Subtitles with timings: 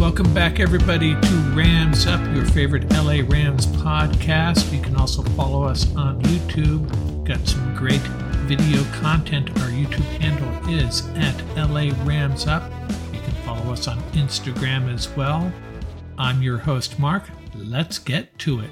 [0.00, 4.72] Welcome back, everybody, to Rams Up, your favorite LA Rams podcast.
[4.72, 6.88] You can also follow us on YouTube.
[7.26, 8.00] Got some great
[8.48, 9.50] video content.
[9.60, 12.62] Our YouTube handle is at LA Rams Up.
[13.12, 15.52] You can follow us on Instagram as well.
[16.16, 17.24] I'm your host, Mark.
[17.54, 18.70] Let's get to it.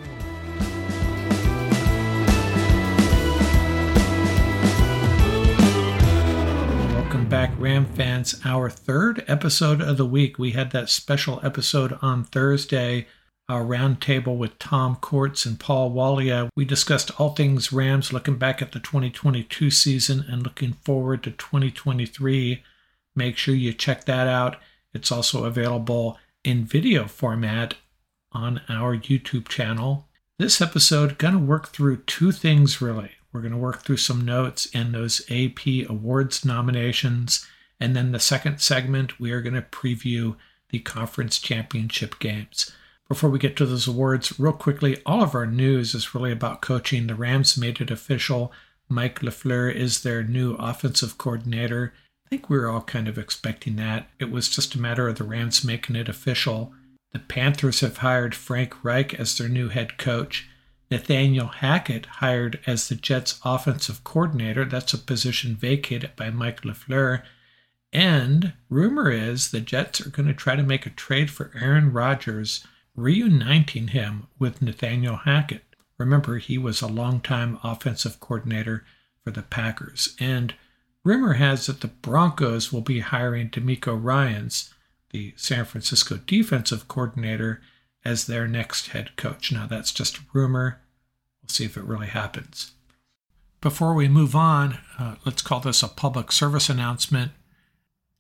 [7.29, 8.41] Back, Ram fans.
[8.47, 10.39] Our third episode of the week.
[10.39, 13.07] We had that special episode on Thursday,
[13.51, 16.49] our roundtable with Tom Courts and Paul Walia.
[16.57, 21.31] We discussed all things Rams, looking back at the 2022 season and looking forward to
[21.33, 22.63] 2023.
[23.15, 24.57] Make sure you check that out.
[24.95, 27.75] It's also available in video format
[28.33, 30.09] on our YouTube channel.
[30.39, 33.18] This episode going to work through two things really.
[33.33, 37.47] We're going to work through some notes in those AP awards nominations.
[37.81, 40.37] And then the second segment, we are going to preview
[40.71, 42.73] the conference championship games.
[43.09, 46.61] Before we get to those awards, real quickly, all of our news is really about
[46.61, 47.07] coaching.
[47.07, 48.53] The Rams made it official.
[48.89, 51.95] Mike LaFleur is their new offensive coordinator.
[52.27, 54.09] I think we were all kind of expecting that.
[54.19, 56.75] It was just a matter of the Rams making it official.
[57.13, 60.49] The Panthers have hired Frank Reich as their new head coach.
[60.91, 64.65] Nathaniel Hackett hired as the Jets offensive coordinator.
[64.65, 67.23] That's a position vacated by Mike LaFleur.
[67.93, 71.93] And rumor is the Jets are going to try to make a trade for Aaron
[71.93, 75.65] Rodgers, reuniting him with Nathaniel Hackett.
[75.99, 78.85] Remember, he was a longtime offensive coordinator
[79.25, 80.15] for the Packers.
[80.19, 80.55] And
[81.05, 84.73] rumor has that the Broncos will be hiring DeMeco Ryans,
[85.11, 87.61] the San Francisco defensive coordinator,
[88.05, 89.53] as their next head coach.
[89.53, 90.81] Now, that's just a rumor.
[91.43, 92.73] We'll see if it really happens.
[93.61, 97.33] Before we move on, uh, let's call this a public service announcement.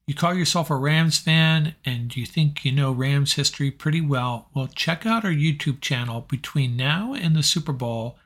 [0.06, 4.48] You call yourself a Rams fan and you think you know Rams history pretty well,
[4.54, 6.22] well, check out our YouTube channel.
[6.22, 8.18] Between now and the Super Bowl,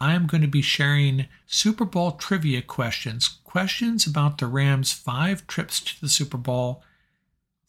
[0.00, 5.46] I am going to be sharing Super Bowl trivia questions, questions about the Rams' five
[5.46, 6.82] trips to the Super Bowl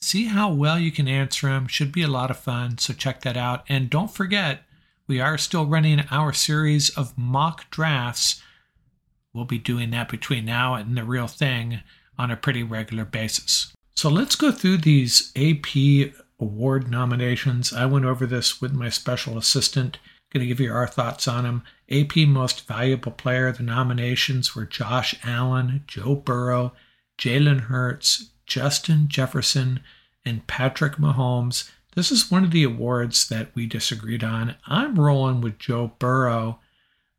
[0.06, 1.66] See how well you can answer them.
[1.66, 3.64] Should be a lot of fun, so check that out.
[3.68, 4.62] And don't forget,
[5.08, 8.40] we are still running our series of mock drafts.
[9.34, 11.82] We'll be doing that between now and the real thing
[12.20, 13.74] on a pretty regular basis.
[13.96, 17.74] So let's go through these AP award nominations.
[17.74, 19.98] I went over this with my special assistant.
[20.32, 21.64] Going to give you our thoughts on them.
[21.90, 26.74] AP Most Valuable Player, the nominations were Josh Allen, Joe Burrow,
[27.18, 29.80] Jalen Hurts, Justin Jefferson,
[30.26, 31.70] and Patrick Mahomes.
[31.96, 34.56] This is one of the awards that we disagreed on.
[34.68, 36.60] I'm rolling with Joe Burrow.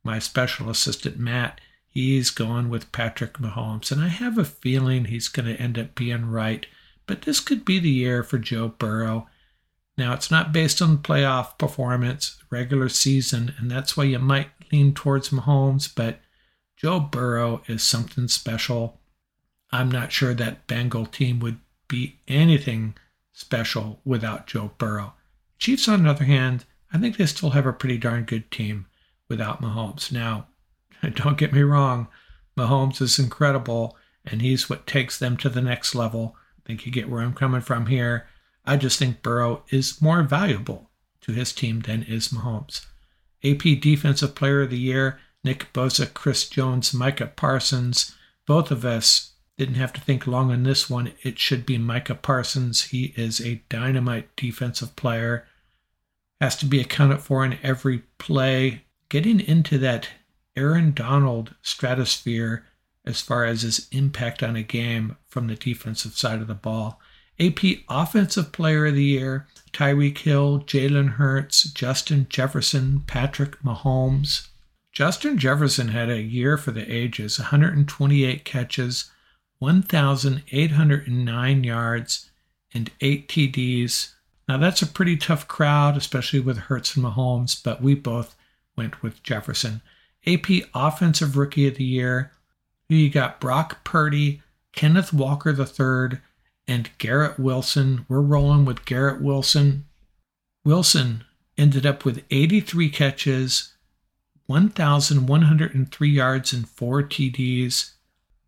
[0.05, 3.91] My special assistant, Matt, he's going with Patrick Mahomes.
[3.91, 6.67] And I have a feeling he's going to end up being right.
[7.07, 9.29] But this could be the year for Joe Burrow.
[9.97, 14.93] Now, it's not based on playoff performance, regular season, and that's why you might lean
[14.93, 16.21] towards Mahomes, but
[16.77, 19.01] Joe Burrow is something special.
[19.73, 22.95] I'm not sure that Bengal team would be anything
[23.33, 25.15] special without Joe Burrow.
[25.59, 28.87] Chiefs, on the other hand, I think they still have a pretty darn good team
[29.29, 30.13] without Mahomes.
[30.13, 30.47] Now,
[31.15, 32.09] don't get me wrong,
[32.57, 36.37] Mahomes is incredible, and he's what takes them to the next level.
[36.59, 38.27] I think you get where I'm coming from here.
[38.65, 40.91] I just think Burrow is more valuable
[41.23, 42.87] to his team than is Mahomes.
[43.45, 48.15] AP Defensive Player of the Year, Nick Bosa, Chris Jones, Micah Parsons.
[48.47, 51.13] Both of us didn't have to think long on this one.
[51.23, 52.85] It should be Micah Parsons.
[52.85, 55.47] He is a dynamite defensive player.
[56.41, 58.83] Has to be accounted for in every play.
[59.09, 60.09] Getting into that
[60.57, 62.67] Aaron Donald stratosphere
[63.05, 67.01] as far as his impact on a game from the defensive side of the ball.
[67.39, 67.59] AP
[67.89, 74.49] Offensive Player of the Year, Tyreek Hill, Jalen Hurts, Justin Jefferson, Patrick Mahomes.
[74.93, 79.11] Justin Jefferson had a year for the ages 128 catches,
[79.59, 82.31] 1,809 yards,
[82.75, 84.13] and 8 TDs.
[84.49, 88.37] Now, that's a pretty tough crowd, especially with Hurts and Mahomes, but we both
[88.77, 89.81] went with Jefferson.
[90.27, 92.33] AP Offensive Rookie of the Year.
[92.89, 94.43] You got Brock Purdy,
[94.73, 96.19] Kenneth Walker III,
[96.69, 98.05] and Garrett Wilson.
[98.09, 99.87] We're rolling with Garrett Wilson.
[100.65, 101.23] Wilson
[101.57, 103.75] ended up with 83 catches,
[104.47, 107.93] 1,103 yards, and 4 TDs.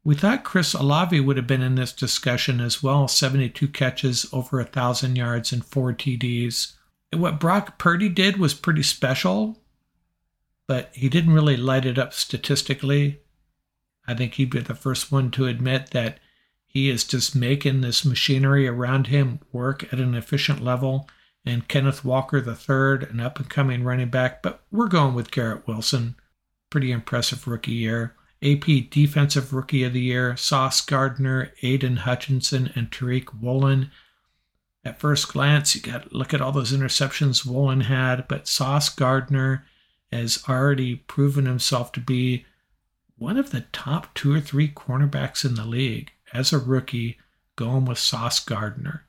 [0.09, 4.57] We thought Chris Olave would have been in this discussion as well 72 catches, over
[4.57, 6.77] 1,000 yards, and four TDs.
[7.13, 9.61] What Brock Purdy did was pretty special,
[10.67, 13.21] but he didn't really light it up statistically.
[14.07, 16.21] I think he'd be the first one to admit that
[16.67, 21.07] he is just making this machinery around him work at an efficient level.
[21.45, 25.69] And Kenneth Walker III, an up and coming running back, but we're going with Garrett
[25.69, 26.17] Wilson.
[26.71, 28.15] Pretty impressive rookie year.
[28.43, 33.91] AP Defensive Rookie of the Year, Sauce Gardner, Aidan Hutchinson, and Tariq Woolen.
[34.85, 39.67] At first glance, you got look at all those interceptions Woolen had, but Sauce Gardner
[40.13, 42.47] has already proven himself to be
[43.17, 47.19] one of the top two or three cornerbacks in the league as a rookie,
[47.57, 49.05] going with Sauce Gardner.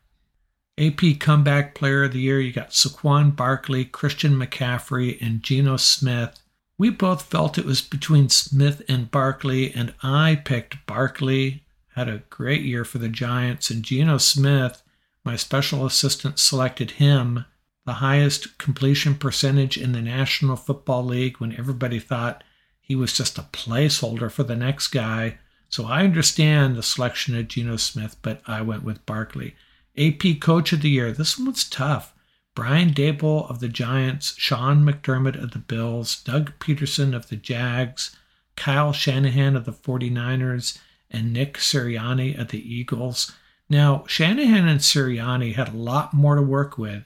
[0.79, 6.39] AP Comeback Player of the Year, you got Saquon Barkley, Christian McCaffrey, and Geno Smith.
[6.79, 11.65] We both felt it was between Smith and Barkley, and I picked Barkley.
[11.95, 14.81] Had a great year for the Giants, and Geno Smith,
[15.25, 17.43] my special assistant, selected him,
[17.85, 22.45] the highest completion percentage in the National Football League when everybody thought
[22.79, 25.37] he was just a placeholder for the next guy.
[25.67, 29.53] So I understand the selection of Geno Smith, but I went with Barkley.
[29.97, 31.11] AP Coach of the Year.
[31.11, 32.13] This one's tough.
[32.59, 38.17] Brian Daboll of the Giants, Sean McDermott of the Bills, Doug Pederson of the Jags,
[38.57, 40.77] Kyle Shanahan of the 49ers,
[41.09, 43.31] and Nick Sirianni of the Eagles.
[43.69, 47.05] Now, Shanahan and Sirianni had a lot more to work with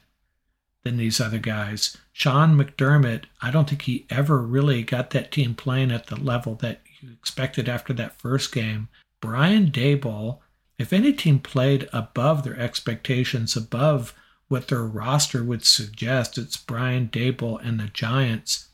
[0.81, 1.97] than these other guys.
[2.11, 6.55] Sean McDermott, I don't think he ever really got that team playing at the level
[6.55, 8.87] that you expected after that first game.
[9.21, 10.39] Brian Daboll,
[10.79, 14.15] if any team played above their expectations, above
[14.47, 18.69] what their roster would suggest, it's Brian Daboll and the Giants.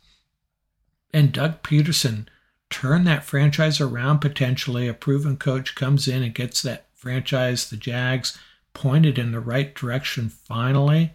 [1.13, 2.27] And Doug Pederson
[2.69, 4.87] turned that franchise around potentially.
[4.87, 8.37] A proven coach comes in and gets that franchise, the Jags,
[8.73, 11.13] pointed in the right direction finally.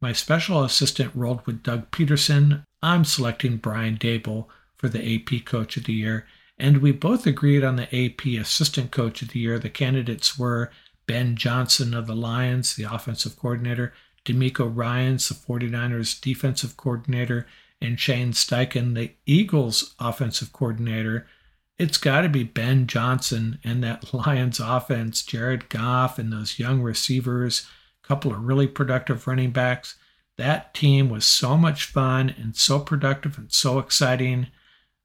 [0.00, 2.64] My special assistant rolled with Doug Pederson.
[2.82, 4.46] I'm selecting Brian Daboll
[4.76, 6.26] for the AP Coach of the Year,
[6.56, 9.58] and we both agreed on the AP Assistant Coach of the Year.
[9.58, 10.70] The candidates were
[11.08, 13.92] Ben Johnson of the Lions, the offensive coordinator,
[14.24, 17.46] DeMeco Ryans, the 49ers defensive coordinator,
[17.80, 21.26] and Shane Steichen, the Eagles offensive coordinator.
[21.78, 26.82] It's got to be Ben Johnson and that Lions offense, Jared Goff and those young
[26.82, 27.66] receivers,
[28.04, 29.96] a couple of really productive running backs.
[30.36, 34.48] That team was so much fun and so productive and so exciting,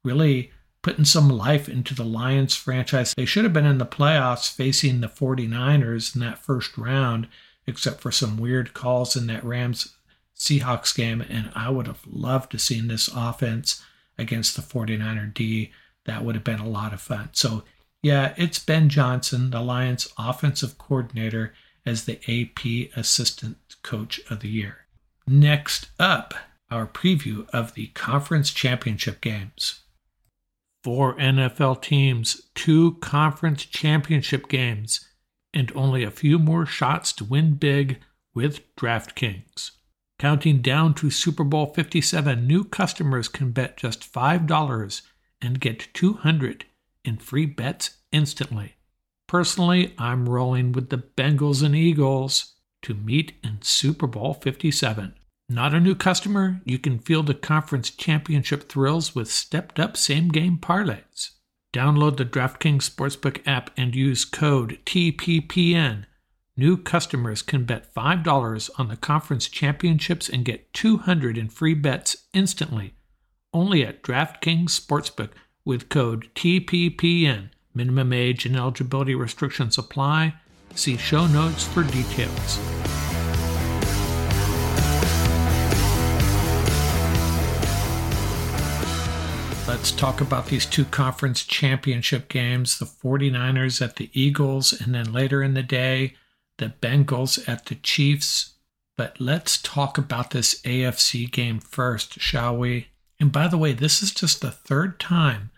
[0.04, 0.52] really
[0.84, 3.14] putting some life into the Lions franchise.
[3.16, 7.26] They should have been in the playoffs facing the 49ers in that first round,
[7.66, 9.94] except for some weird calls in that Rams
[10.36, 11.22] Seahawks game.
[11.22, 13.82] And I would have loved to seen this offense
[14.18, 15.72] against the 49er D.
[16.04, 17.30] That would have been a lot of fun.
[17.32, 17.64] So,
[18.02, 21.54] yeah, it's Ben Johnson, the Lions offensive coordinator,
[21.86, 24.86] as the AP Assistant Coach of the Year.
[25.26, 26.34] Next up,
[26.70, 29.80] our preview of the conference championship games.
[30.84, 35.08] Four NFL teams, two conference championship games,
[35.54, 38.00] and only a few more shots to win big
[38.34, 39.70] with DraftKings.
[40.18, 45.02] Counting down to Super Bowl 57, new customers can bet just $5
[45.40, 46.66] and get 200
[47.02, 48.76] in free bets instantly.
[49.26, 55.14] Personally, I'm rolling with the Bengals and Eagles to meet in Super Bowl 57.
[55.48, 56.62] Not a new customer?
[56.64, 61.32] You can feel the conference championship thrills with stepped up same game parlays.
[61.74, 66.06] Download the DraftKings Sportsbook app and use code TPPN.
[66.56, 72.28] New customers can bet $5 on the conference championships and get 200 in free bets
[72.32, 72.94] instantly.
[73.52, 75.30] Only at DraftKings Sportsbook
[75.64, 77.50] with code TPPN.
[77.74, 80.34] Minimum age and eligibility restrictions apply.
[80.74, 83.13] See show notes for details.
[89.74, 95.12] Let's talk about these two conference championship games the 49ers at the Eagles, and then
[95.12, 96.14] later in the day,
[96.58, 98.54] the Bengals at the Chiefs.
[98.96, 102.90] But let's talk about this AFC game first, shall we?
[103.18, 105.50] And by the way, this is just the third time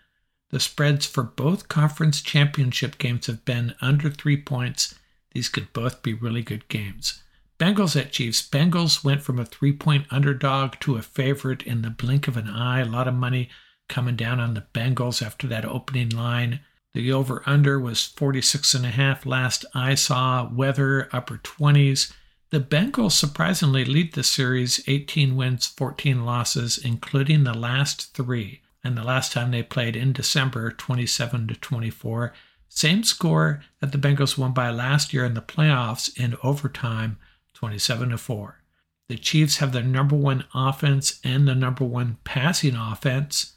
[0.49, 4.95] the spreads for both conference championship games have been under three points.
[5.33, 7.21] These could both be really good games.
[7.59, 8.41] Bengals at Chiefs.
[8.41, 12.49] Bengals went from a three point underdog to a favorite in the blink of an
[12.49, 12.79] eye.
[12.79, 13.49] A lot of money
[13.87, 16.61] coming down on the Bengals after that opening line.
[16.93, 22.11] The over under was 46 and a half last I saw, weather upper 20s.
[22.49, 28.97] The Bengals surprisingly lead the series 18 wins, 14 losses, including the last three and
[28.97, 32.33] the last time they played in December 27 to 24.
[32.69, 37.17] Same score that the Bengals won by last year in the playoffs in overtime
[37.53, 38.61] 27 to 4.
[39.09, 43.56] The Chiefs have the number one offense and the number one passing offense.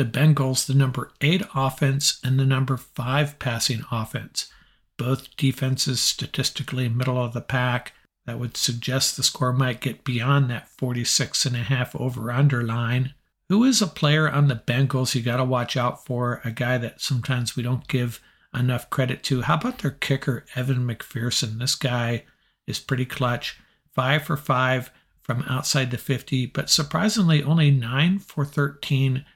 [0.00, 4.50] The Bengals, the number eight offense and the number five passing offense.
[4.96, 7.92] Both defenses statistically middle of the pack.
[8.24, 12.62] That would suggest the score might get beyond that 46 and a half over under
[12.62, 13.12] line.
[13.50, 16.40] Who is a player on the Bengals you got to watch out for?
[16.46, 18.22] A guy that sometimes we don't give
[18.54, 19.42] enough credit to.
[19.42, 21.58] How about their kicker, Evan McPherson?
[21.58, 22.24] This guy
[22.66, 23.60] is pretty clutch.
[23.92, 24.90] Five for five
[25.20, 29.26] from outside the 50, but surprisingly only nine for 13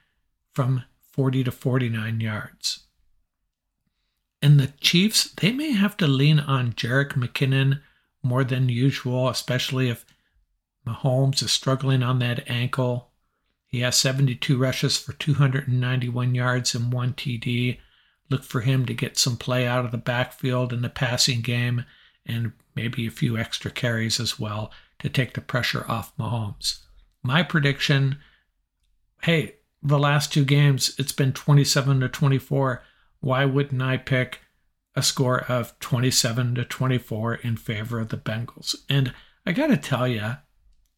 [0.55, 2.85] from 40 to 49 yards.
[4.41, 7.81] And the Chiefs, they may have to lean on Jerick McKinnon
[8.23, 10.05] more than usual, especially if
[10.87, 13.11] Mahomes is struggling on that ankle.
[13.67, 17.79] He has 72 rushes for 291 yards and one TD.
[18.29, 21.85] Look for him to get some play out of the backfield in the passing game
[22.25, 26.79] and maybe a few extra carries as well to take the pressure off Mahomes.
[27.23, 28.17] My prediction
[29.25, 29.54] hey,
[29.85, 32.83] the last two games, it's been 27 to 24.
[33.19, 34.39] Why wouldn't I pick
[34.95, 38.75] a score of 27 to 24 in favor of the Bengals?
[38.89, 39.13] And
[39.45, 40.37] I got to tell you,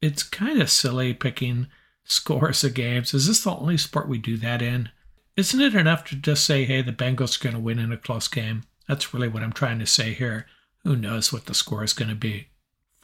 [0.02, 1.68] it's kind of silly picking
[2.06, 3.14] scores of games.
[3.14, 4.90] Is this the only sport we do that in?
[5.36, 7.98] Isn't it enough to just say, hey, the Bengals are going to win in a
[7.98, 8.64] close game?
[8.88, 10.48] That's really what I'm trying to say here.
[10.84, 12.48] Who knows what the score is going to be?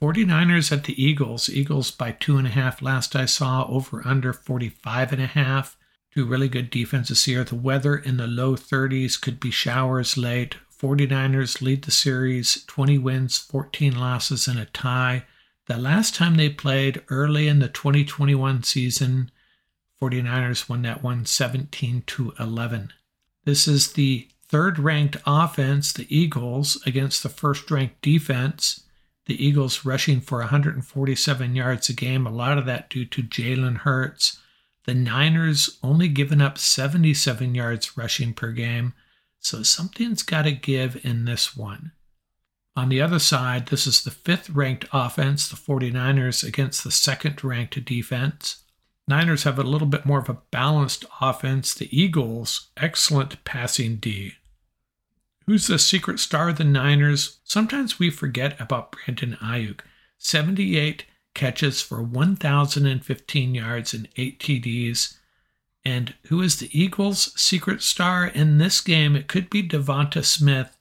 [0.03, 1.47] 49ers at the Eagles.
[1.47, 5.77] Eagles by two and a half last I saw, over under 45 and a half.
[6.13, 7.45] Two really good defenses here.
[7.45, 10.57] The weather in the low 30s could be showers late.
[10.77, 15.23] 49ers lead the series 20 wins, 14 losses, and a tie.
[15.67, 19.31] The last time they played early in the 2021 season,
[20.01, 22.91] 49ers won that one 17 to 11.
[23.45, 28.83] This is the third ranked offense, the Eagles, against the first ranked defense
[29.25, 33.77] the Eagles rushing for 147 yards a game, a lot of that due to Jalen
[33.79, 34.39] Hurts.
[34.85, 38.93] The Niners only giving up 77 yards rushing per game,
[39.39, 41.93] so something's got to give in this one.
[42.75, 47.43] On the other side, this is the fifth ranked offense, the 49ers, against the second
[47.43, 48.63] ranked defense.
[49.07, 51.73] Niners have a little bit more of a balanced offense.
[51.73, 54.33] The Eagles, excellent passing D.
[55.45, 57.39] Who's the secret star of the Niners?
[57.43, 59.81] Sometimes we forget about Brandon Aiyuk.
[60.17, 65.17] 78 catches for 1,015 yards and 8 TDs.
[65.83, 69.17] And who is the Eagles' secret star in this game?
[69.17, 70.77] It could be Devonta Smith.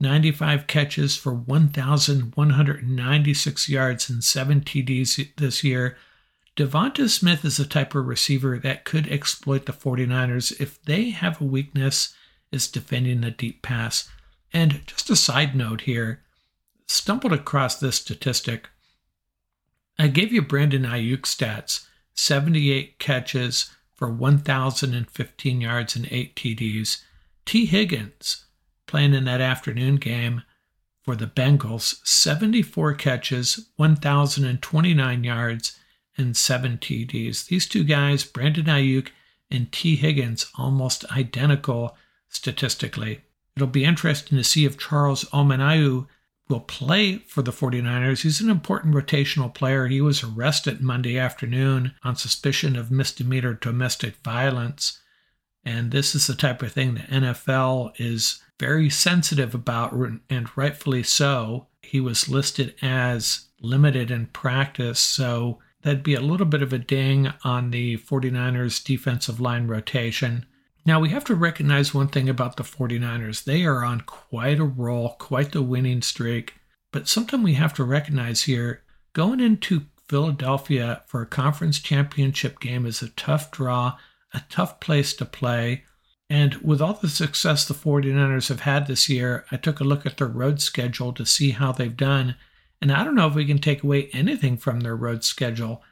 [0.00, 5.96] 95 catches for 1,196 yards and 7 TDs this year.
[6.56, 11.40] Devonta Smith is the type of receiver that could exploit the 49ers if they have
[11.40, 12.14] a weakness
[12.52, 14.08] is defending the deep pass.
[14.52, 16.22] And just a side note here,
[16.86, 18.68] stumbled across this statistic.
[19.98, 27.02] I gave you Brandon Aiyuk stats 78 catches for 1,015 yards and 8 TDs.
[27.46, 28.46] Tee Higgins,
[28.86, 30.42] playing in that afternoon game
[31.02, 35.78] for the Bengals, 74 catches, 1,029 yards,
[36.16, 37.46] and 7 TDs.
[37.46, 39.08] These two guys, Brandon Aiyuk
[39.50, 41.96] and Tee Higgins, almost identical
[42.28, 43.22] statistically.
[43.56, 46.06] It'll be interesting to see if Charles Omenihu
[46.48, 48.22] will play for the 49ers.
[48.22, 49.86] He's an important rotational player.
[49.86, 55.00] He was arrested Monday afternoon on suspicion of misdemeanor domestic violence.
[55.64, 61.02] And this is the type of thing the NFL is very sensitive about, and rightfully
[61.02, 61.66] so.
[61.82, 66.78] He was listed as limited in practice, so that'd be a little bit of a
[66.78, 70.46] ding on the 49ers defensive line rotation.
[70.88, 73.44] Now, we have to recognize one thing about the 49ers.
[73.44, 76.54] They are on quite a roll, quite the winning streak.
[76.92, 82.86] But something we have to recognize here going into Philadelphia for a conference championship game
[82.86, 83.98] is a tough draw,
[84.32, 85.84] a tough place to play.
[86.30, 90.06] And with all the success the 49ers have had this year, I took a look
[90.06, 92.34] at their road schedule to see how they've done.
[92.80, 95.82] And I don't know if we can take away anything from their road schedule.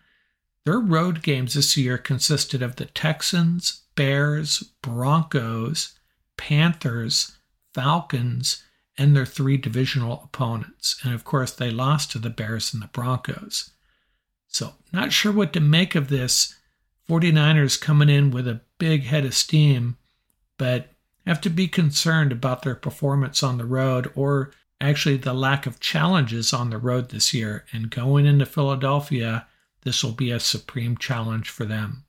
[0.65, 5.99] Their road games this year consisted of the Texans, Bears, Broncos,
[6.37, 7.37] Panthers,
[7.75, 8.63] Falcons,
[8.97, 10.99] and their three divisional opponents.
[11.03, 13.71] And of course, they lost to the Bears and the Broncos.
[14.47, 16.55] So, not sure what to make of this.
[17.09, 19.97] 49ers coming in with a big head of steam,
[20.59, 20.91] but
[21.27, 25.81] have to be concerned about their performance on the road or actually the lack of
[25.81, 27.65] challenges on the road this year.
[27.73, 29.47] And going into Philadelphia,
[29.83, 32.06] this will be a supreme challenge for them.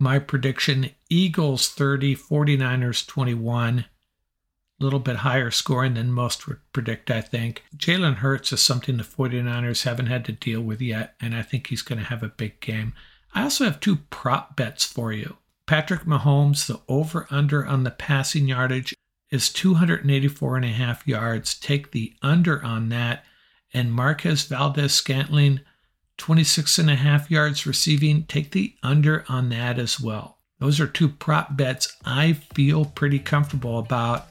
[0.00, 3.80] My prediction Eagles 30, 49ers 21.
[3.80, 3.84] A
[4.84, 7.64] little bit higher scoring than most would predict, I think.
[7.76, 11.66] Jalen Hurts is something the 49ers haven't had to deal with yet, and I think
[11.66, 12.92] he's going to have a big game.
[13.34, 15.36] I also have two prop bets for you.
[15.66, 18.94] Patrick Mahomes, the over under on the passing yardage
[19.30, 21.58] is 284 and a half yards.
[21.58, 23.24] Take the under on that.
[23.74, 25.60] And Marquez Valdes Scantling,
[26.18, 28.24] 26 and a half yards receiving.
[28.24, 30.38] Take the under on that as well.
[30.60, 34.26] Those are two prop bets I feel pretty comfortable about.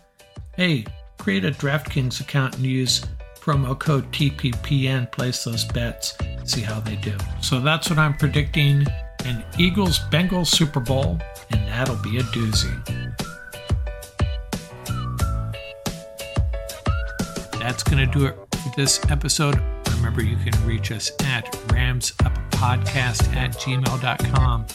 [0.55, 0.85] Hey,
[1.17, 3.03] create a DraftKings account and use
[3.39, 7.15] promo code TPPN, place those bets, see how they do.
[7.41, 8.85] So that's what I'm predicting
[9.25, 11.17] an Eagles Bengals Super Bowl,
[11.49, 12.73] and that'll be a doozy.
[17.59, 19.61] That's going to do it for this episode.
[19.95, 24.65] Remember, you can reach us at ramsuppodcast at gmail.com.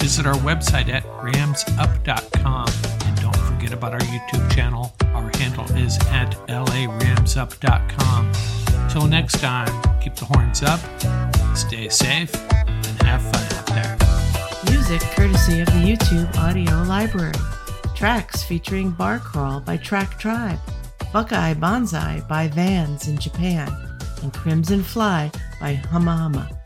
[0.00, 2.68] Visit our website at ramsup.com.
[3.06, 4.94] And don't forget about our YouTube channel.
[5.14, 8.32] Our handle is at laramsup.com.
[8.90, 10.80] Till next time, keep the horns up,
[11.56, 13.96] stay safe, and have fun out there.
[14.70, 17.34] Music courtesy of the YouTube audio library.
[17.94, 20.58] Tracks featuring Bar Crawl by Track Tribe,
[21.12, 23.68] Buckeye Bonzai by Vans in Japan,
[24.22, 26.57] and Crimson Fly by Huma Huma.